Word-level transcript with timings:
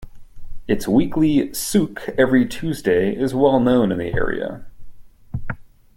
Its 0.67 0.87
weekly 0.87 1.53
souk 1.53 2.09
every 2.17 2.43
Tuesday 2.47 3.15
is 3.15 3.35
well 3.35 3.59
known 3.59 3.91
in 3.91 3.99
the 3.99 4.11
area. 4.15 4.65